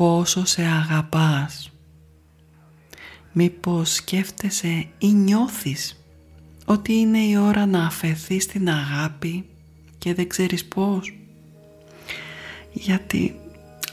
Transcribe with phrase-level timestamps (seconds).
[0.00, 1.70] πόσο σε αγαπάς.
[3.32, 6.04] Μήπως σκέφτεσαι ή νιώθεις
[6.64, 9.48] ότι είναι η ώρα να αφαιθείς την αγάπη
[9.98, 11.16] και δεν ξέρεις πώς;
[12.72, 13.40] Γιατί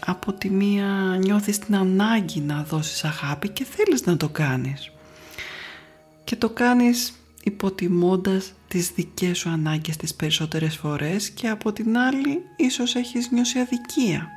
[0.05, 4.91] από τη μία νιώθεις την ανάγκη να δώσεις αγάπη και θέλεις να το κάνεις.
[6.23, 12.41] Και το κάνεις υποτιμώντας τις δικές σου ανάγκες τις περισσότερες φορές και από την άλλη
[12.55, 14.36] ίσως έχεις νιώσει αδικία.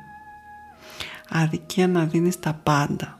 [1.33, 3.19] Αδικία να δίνεις τα πάντα,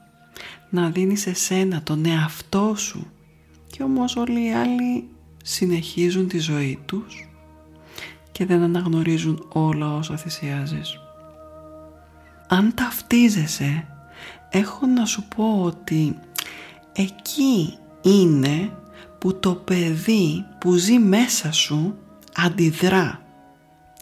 [0.69, 3.11] να δίνεις εσένα τον εαυτό σου
[3.67, 5.09] και όμως όλοι οι άλλοι
[5.43, 7.29] συνεχίζουν τη ζωή τους
[8.31, 10.99] και δεν αναγνωρίζουν όλα όσα θυσιάζεις.
[12.47, 13.87] Αν ταυτίζεσαι,
[14.49, 16.19] έχω να σου πω ότι
[16.93, 18.71] εκεί είναι
[19.17, 21.97] που το παιδί που ζει μέσα σου
[22.33, 23.21] αντιδρά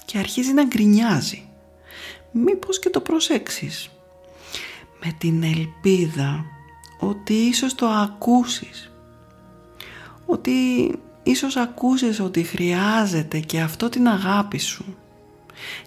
[0.06, 1.44] και αρχίζει να γκρινιάζει.
[2.32, 3.90] Μήπως και το προσέξεις.
[5.04, 6.46] Με την ελπίδα
[7.00, 8.92] ότι ίσως το ακούσεις.
[10.26, 10.52] Ότι
[11.24, 14.86] ίσως ακούσεις ότι χρειάζεται και αυτό την αγάπη σου.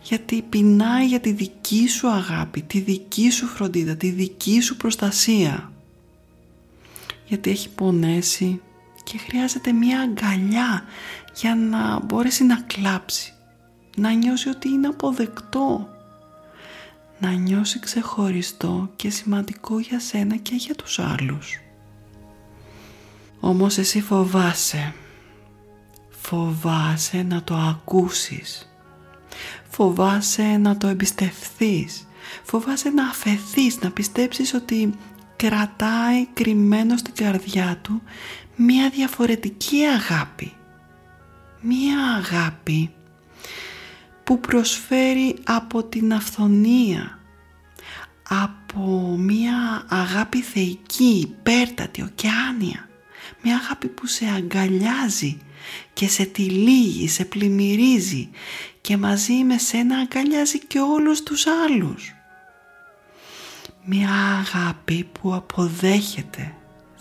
[0.03, 5.73] Γιατί πεινάει για τη δική σου αγάπη, τη δική σου φροντίδα, τη δική σου προστασία.
[7.27, 8.61] Γιατί έχει πονέσει
[9.05, 10.85] και χρειάζεται μία αγκαλιά
[11.35, 13.33] για να μπορέσει να κλάψει,
[13.97, 15.89] να νιώσει ότι είναι αποδεκτό,
[17.23, 21.61] να νιώσει ξεχωριστό και σημαντικό για σένα και για τους άλλους.
[23.41, 24.95] Όμως εσύ φοβάσαι,
[26.11, 28.73] φοβάσαι να το ακούσεις,
[29.69, 32.09] φοβάσαι να το εμπιστευθείς,
[32.43, 34.95] φοβάσαι να αφαιθείς, να πιστέψεις ότι
[35.37, 38.03] κρατάει κρυμμένο στην καρδιά του
[38.57, 40.53] μία διαφορετική αγάπη.
[41.61, 42.91] Μία αγάπη
[44.25, 47.19] που προσφέρει από την αυθονία,
[48.29, 52.89] από μία αγάπη θεϊκή, υπέρτατη, ωκεάνια.
[53.43, 55.39] Μία αγάπη που σε αγκαλιάζει
[55.93, 58.31] και σε τυλίγει, σε πλημμυρίζει
[58.81, 62.15] και μαζί με σένα αγκαλιάζει και όλους τους άλλους.
[63.85, 66.55] Μια αγάπη που αποδέχεται,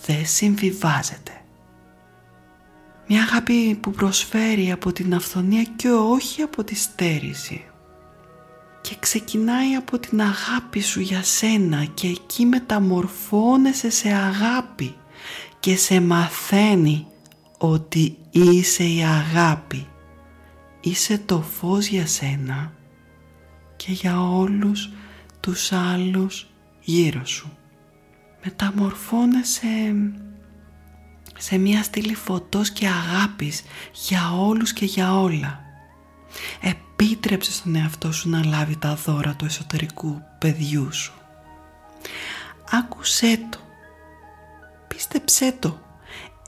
[0.06, 1.41] δεν συμβιβάζεται.
[3.14, 7.64] Μια αγάπη που προσφέρει από την αυθονία και όχι από τη στέρηση.
[8.82, 14.96] Και ξεκινάει από την αγάπη σου για σένα και εκεί μεταμορφώνεσαι σε αγάπη
[15.60, 17.08] και σε μαθαίνει
[17.58, 19.88] ότι είσαι η αγάπη.
[20.82, 22.74] Είσαι το φως για σένα
[23.76, 24.90] και για όλους
[25.40, 26.48] τους άλλους
[26.82, 27.58] γύρω σου.
[28.44, 29.96] Μεταμορφώνεσαι
[31.42, 35.60] σε μια στήλη φωτός και αγάπης για όλους και για όλα.
[36.62, 41.14] Επίτρεψε στον εαυτό σου να λάβει τα δώρα του εσωτερικού παιδιού σου.
[42.72, 43.58] Άκουσέ το.
[44.88, 45.80] Πίστεψέ το.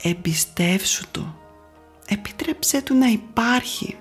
[0.02, 1.34] Εμπιστεύσου το.
[2.06, 3.98] Επίτρεψέ του να υπάρχει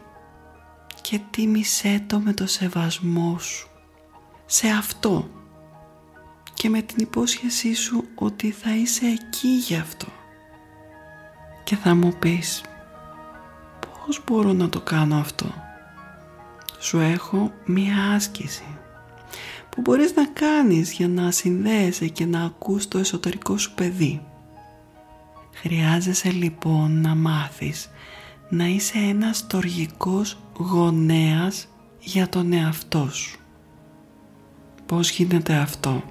[1.02, 3.68] και τίμησέ το με το σεβασμό σου.
[4.46, 5.30] Σε αυτό
[6.54, 10.08] και με την υπόσχεσή σου ότι θα είσαι εκεί γι' αυτό
[11.74, 12.64] και θα μου πεις
[13.80, 15.46] πώς μπορώ να το κάνω αυτό;
[16.80, 18.64] Σου έχω μία άσκηση
[19.70, 24.22] που μπορείς να κάνεις για να συνδέεσαι και να ακούς το εσωτερικό σου παιδί
[25.54, 27.90] Χρειάζεσαι λοιπόν να μάθεις
[28.50, 31.68] να είσαι ένας στοργικός γονέας
[32.00, 33.40] για τον εαυτό σου.
[34.86, 36.04] Πώς γίνεται αυτό;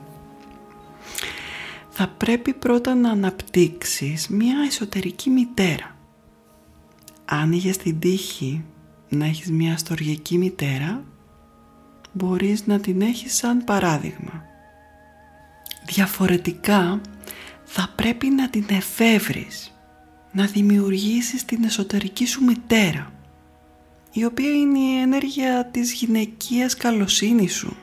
[1.95, 5.97] Θα πρέπει πρώτα να αναπτύξεις μια εσωτερική μητέρα.
[7.25, 8.65] Άνοιγες την τύχη
[9.09, 11.05] να έχεις μια στοργική μητέρα,
[12.13, 14.45] μπορείς να την έχεις σαν παράδειγμα.
[15.87, 17.01] Διαφορετικά
[17.65, 19.79] θα πρέπει να την εφεύρεις,
[20.33, 23.13] να δημιουργήσεις την εσωτερική σου μητέρα,
[24.13, 27.77] η οποία είναι η ενέργεια της γυναικείας καλοσύνης σου.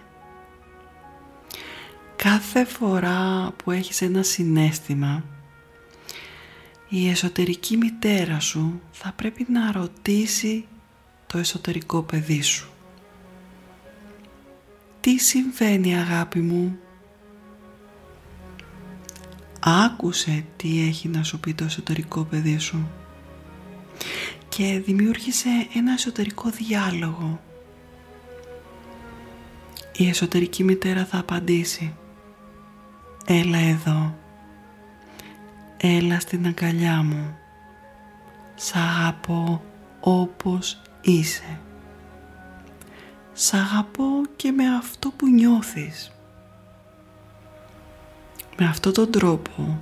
[2.23, 5.23] Κάθε φορά που έχεις ένα συνέστημα,
[6.89, 10.65] η εσωτερική μητέρα σου θα πρέπει να ρωτήσει
[11.27, 12.69] το εσωτερικό παιδί σου.
[14.99, 16.79] Τι συμβαίνει αγάπη μου,
[19.59, 22.89] Άκουσε τι έχει να σου πει το εσωτερικό παιδί σου
[24.49, 27.41] και δημιούργησε ένα εσωτερικό διάλογο.
[29.95, 31.93] Η εσωτερική μητέρα θα απαντήσει
[33.31, 34.15] «Έλα εδώ,
[35.77, 37.37] έλα στην αγκαλιά μου,
[38.55, 39.63] σ' αγαπώ
[39.99, 41.59] όπως είσαι.
[43.33, 44.05] Σ' αγαπώ
[44.35, 46.11] και με αυτό που νιώθεις.
[48.57, 49.79] Με αυτόν τον τρόπο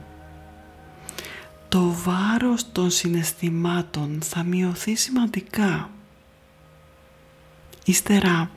[1.70, 5.90] το βάρος των συναισθημάτων θα μειωθεί σημαντικά.
[7.86, 8.52] Ύστερα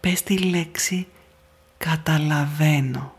[0.00, 1.06] πες τη λέξη
[1.78, 3.15] καταλαβαίνω.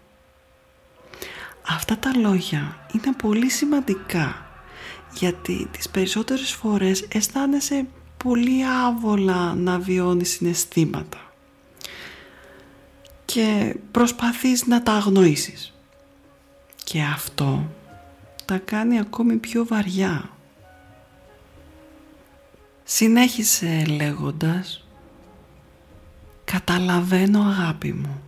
[1.69, 4.45] Αυτά τα λόγια είναι πολύ σημαντικά
[5.13, 7.87] γιατί τις περισσότερες φορές αισθάνεσαι
[8.17, 11.31] πολύ άβολα να βιώνεις συναισθήματα
[13.25, 15.73] και προσπαθείς να τα αγνοήσεις
[16.83, 17.69] και αυτό
[18.45, 20.29] τα κάνει ακόμη πιο βαριά.
[22.83, 24.87] Συνέχισε λέγοντας
[26.43, 28.21] «Καταλαβαίνω αγάπη μου,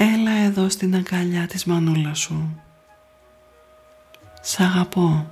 [0.00, 2.60] έλα εδώ στην αγκαλιά της μανούλα σου,
[4.40, 5.30] σ' αγαπώ».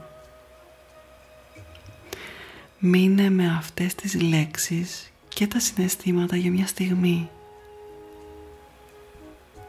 [2.79, 7.29] Μείνε με αυτές τις λέξεις και τα συναισθήματα για μια στιγμή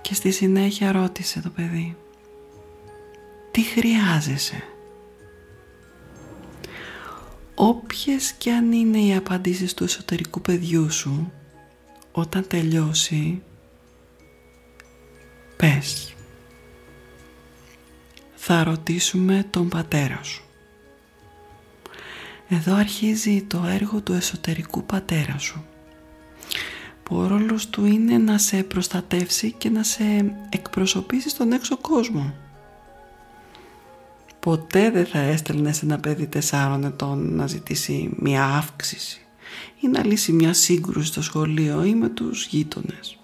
[0.01, 1.95] και στη συνέχεια ρώτησε το παιδί
[3.51, 4.63] τι χρειάζεσαι;
[7.55, 11.31] Όποιες και αν είναι οι απαντήσεις του εσωτερικού παιδιού σου,
[12.11, 13.41] όταν τελειώσει,
[15.57, 16.13] πες.
[18.35, 20.43] Θα ρωτήσουμε τον πατέρα σου.
[22.49, 25.65] Εδώ αρχίζει το έργο του εσωτερικού πατέρα σου
[27.03, 32.33] που ο ρόλος του είναι να σε προστατεύσει και να σε εκπροσωπήσει στον έξω κόσμο
[34.47, 39.21] ποτέ δεν θα έστελνες ένα παιδί τεσσάρων ετών να ζητήσει μια αύξηση
[39.79, 43.17] ή να λύσει μια σύγκρουση στο σχολείο ή με τους γείτονες.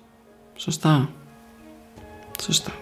[0.56, 1.14] Σωστά.
[2.42, 2.76] Σωστά.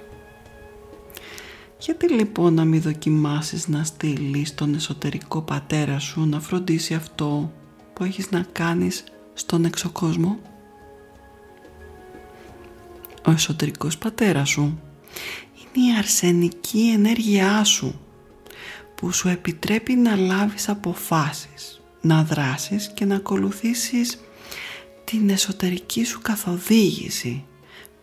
[1.79, 7.51] Γιατί λοιπόν να μην δοκιμάσεις να στείλεις τον εσωτερικό πατέρα σου να φροντίσει αυτό
[7.93, 9.03] που έχεις να κάνεις
[9.33, 10.39] στον εξωκόσμο;
[13.25, 17.99] Ο εσωτερικός πατέρας σου είναι η αρσενική ενέργειά σου
[18.95, 24.19] που σου επιτρέπει να λάβεις αποφάσεις, να δράσεις και να ακολουθήσεις
[25.03, 27.45] την εσωτερική σου καθοδήγηση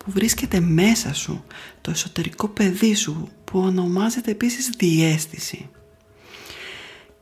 [0.09, 1.45] που βρίσκεται μέσα σου,
[1.81, 5.71] το εσωτερικό παιδί σου που ονομάζεται επίσης διέστηση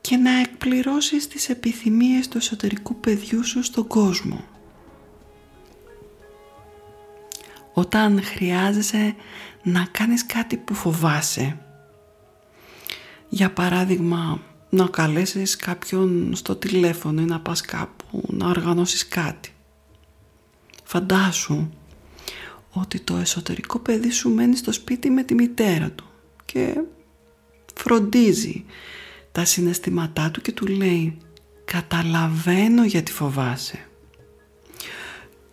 [0.01, 4.43] και να εκπληρώσεις τις επιθυμίες του εσωτερικού παιδιού σου στον κόσμο.
[7.73, 9.15] Όταν χρειάζεσαι
[9.63, 11.57] να κάνεις κάτι που φοβάσαι
[13.29, 19.53] για παράδειγμα, να καλέσεις κάποιον στο τηλέφωνο ή να πας κάπου να οργανώσεις κάτι.
[20.83, 21.69] Φαντάσου
[22.81, 26.05] ότι το εσωτερικό παιδί σου μένει στο σπίτι με τη μητέρα του
[26.45, 26.81] και
[27.75, 28.65] φροντίζει
[29.31, 31.17] τα συναισθήματά του και του λέει
[31.65, 33.79] «Καταλαβαίνω γιατί φοβάσαι».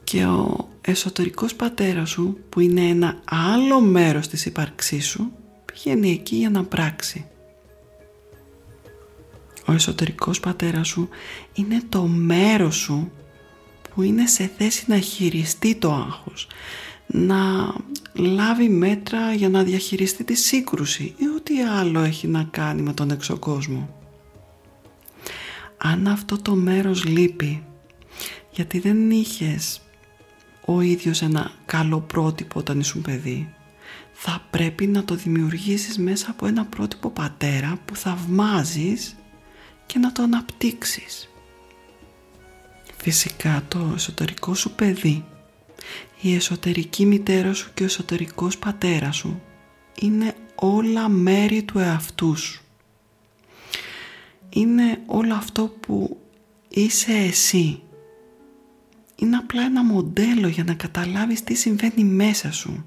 [0.04, 5.32] Και ο εσωτερικός πατέρας σου που είναι ένα άλλο μέρος της ύπαρξής σου
[5.64, 7.26] πηγαίνει εκεί για να πράξει
[9.66, 11.08] ο εσωτερικός πατέρας σου
[11.54, 13.10] είναι το μέρος σου
[13.94, 16.46] που είναι σε θέση να χειριστεί το άγχος,
[17.06, 17.74] να
[18.14, 23.10] λάβει μέτρα για να διαχειριστεί τη σύγκρουση ή ό,τι άλλο έχει να κάνει με τον
[23.10, 23.94] εξωκόσμο.
[25.76, 27.62] Αν αυτό το μέρος λείπει,
[28.50, 29.80] γιατί δεν είχες
[30.64, 33.54] ο ίδιος ένα καλό πρότυπο όταν ήσουν παιδί,
[34.12, 39.16] θα πρέπει να το δημιουργήσεις μέσα από ένα πρότυπο πατέρα που θαυμάζεις
[39.86, 41.28] και να το αναπτύξεις.
[42.96, 45.24] Φυσικά το εσωτερικό σου παιδί,
[46.24, 49.42] η εσωτερική μητέρα σου και ο εσωτερικός πατέρας σου
[50.00, 52.62] είναι όλα μέρη του εαυτού σου.
[54.48, 56.20] Είναι όλο αυτό που
[56.68, 57.82] είσαι εσύ.
[59.16, 62.84] Είναι απλά ένα μοντέλο για να καταλάβεις τι συμβαίνει μέσα σου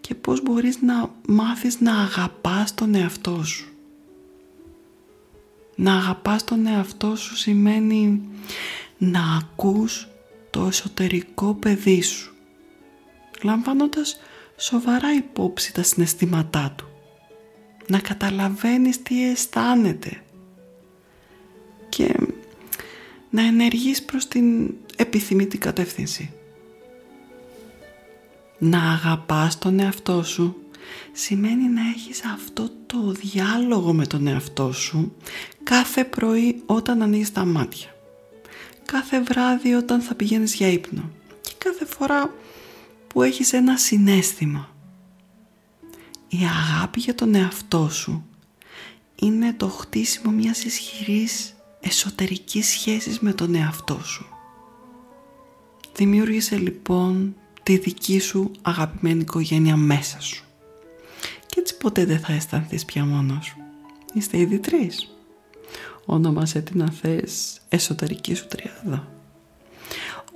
[0.00, 3.68] και πώς μπορείς να μάθεις να αγαπάς τον εαυτό σου.
[5.74, 8.22] Να αγαπάς τον εαυτό σου σημαίνει
[8.98, 10.08] να ακούς
[10.50, 12.33] το εσωτερικό παιδί σου,
[13.44, 14.20] λαμβάνοντας
[14.56, 16.88] σοβαρά υπόψη τα συναισθήματά του.
[17.86, 20.22] Να καταλαβαίνεις τι αισθάνεται
[21.88, 22.16] και
[23.30, 26.32] να ενεργείς προς την επιθυμητή κατεύθυνση.
[28.58, 30.56] Να αγαπάς τον εαυτό σου
[31.12, 35.14] σημαίνει να έχεις αυτό το διάλογο με τον εαυτό σου
[35.62, 37.88] κάθε πρωί όταν ανοίγεις τα μάτια.
[38.84, 41.10] Κάθε βράδυ όταν θα πηγαίνεις για ύπνο
[41.40, 42.34] και κάθε φορά
[43.14, 44.68] που έχεις ένα συνέστημα.
[46.28, 48.24] Η αγάπη για τον εαυτό σου
[49.14, 54.26] είναι το χτίσιμο μιας ισχυρής εσωτερικής σχέσης με τον εαυτό σου.
[55.94, 60.44] Δημιούργησε λοιπόν τη δική σου αγαπημένη οικογένεια μέσα σου.
[61.46, 63.56] Και έτσι ποτέ δεν θα αισθανθείς πια μόνος.
[64.14, 65.16] Είστε ήδη τρεις.
[66.04, 69.13] Ονόμασε την να θες εσωτερική σου τριάδα.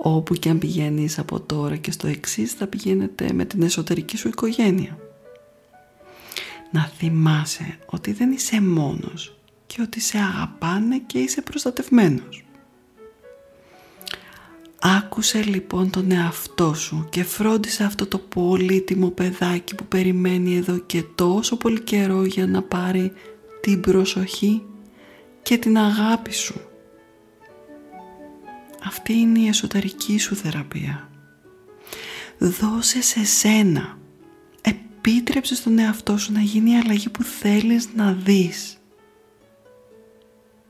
[0.01, 4.29] Όπου και αν πηγαίνεις από τώρα και στο εξής θα πηγαίνετε με την εσωτερική σου
[4.29, 4.99] οικογένεια.
[6.71, 9.37] Να θυμάσαι ότι δεν είσαι μόνος
[9.67, 12.45] και ότι σε αγαπάνε και είσαι προστατευμένος.
[14.81, 21.03] Άκουσε λοιπόν τον εαυτό σου και φρόντισε αυτό το πολύτιμο παιδάκι που περιμένει εδώ και
[21.15, 23.13] τόσο πολύ καιρό για να πάρει
[23.61, 24.63] την προσοχή
[25.43, 26.61] και την αγάπη σου.
[28.89, 31.09] Αυτή είναι η εσωτερική σου θεραπεία.
[32.39, 33.99] Δώσε σε σένα.
[34.61, 38.77] Επίτρεψε στον εαυτό σου να γίνει η αλλαγή που θέλεις να δεις.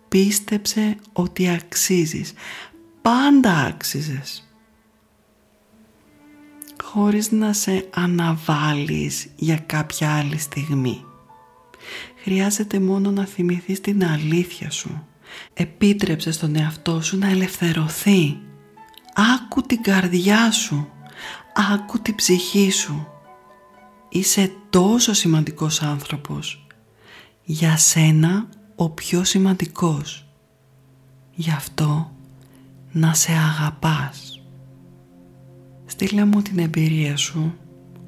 [0.08, 2.32] Πίστεψε ότι αξίζεις
[3.02, 4.48] πάντα άξιζες
[6.82, 11.04] χωρίς να σε αναβάλεις για κάποια άλλη στιγμή.
[12.22, 15.06] Χρειάζεται μόνο να θυμηθείς την αλήθεια σου.
[15.54, 18.36] Επίτρεψε στον εαυτό σου να ελευθερωθεί.
[19.14, 20.88] Άκου την καρδιά σου.
[21.72, 23.06] Άκου την ψυχή σου.
[24.08, 26.66] Είσαι τόσο σημαντικός άνθρωπος.
[27.44, 30.26] Για σένα ο πιο σημαντικός.
[31.34, 32.12] Γι' αυτό
[32.92, 34.42] να σε αγαπάς.
[35.86, 37.54] Στείλε μου την εμπειρία σου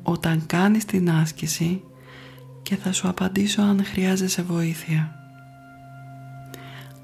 [0.03, 1.83] όταν κάνεις την άσκηση
[2.63, 5.20] και θα σου απαντήσω αν χρειάζεσαι βοήθεια.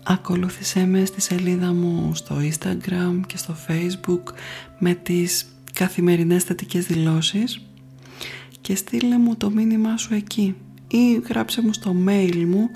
[0.09, 4.23] Ακολούθησέ με στη σελίδα μου στο Instagram και στο Facebook
[4.79, 7.67] με τις καθημερινές θετικές δηλώσεις
[8.61, 10.55] και στείλε μου το μήνυμά σου εκεί
[10.89, 12.71] ή γράψε μου στο mail μου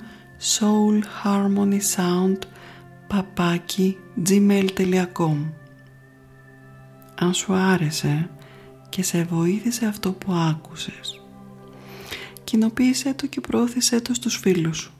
[0.58, 2.38] soulharmonysound
[3.06, 3.96] παπάκι
[4.28, 5.37] gmail.com
[7.14, 8.30] Αν σου άρεσε
[8.88, 11.20] και σε βοήθησε αυτό που άκουσες
[12.44, 14.92] κοινοποίησέ το και προώθησέ το στους φίλους σου.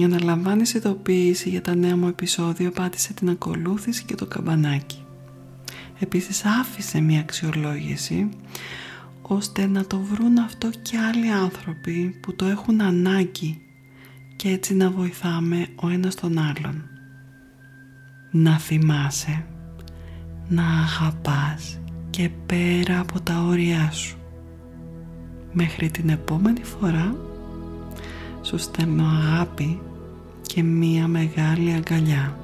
[0.00, 5.04] Για να λαμβάνεις ειδοποίηση για τα νέα μου επεισόδια πάτησε την ακολούθηση και το καμπανάκι.
[5.98, 8.28] Επίσης άφησε μια αξιολόγηση
[9.22, 13.60] ώστε να το βρουν αυτό και άλλοι άνθρωποι που το έχουν ανάγκη
[14.36, 16.82] και έτσι να βοηθάμε ο ένας τον άλλον.
[18.30, 19.46] Να θυμάσαι,
[20.48, 21.78] να αγαπάς
[22.10, 24.18] και πέρα από τα όρια σου.
[25.52, 27.16] Μέχρι την επόμενη φορά
[28.42, 29.80] σου στέλνω αγάπη
[30.54, 32.38] και μία μεγάλη αγκαλιά.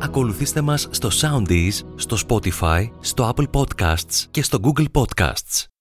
[0.00, 5.77] Ακολουθήστε μας στο Soundees, στο Spotify, στο Apple Podcasts και στο Google Podcasts.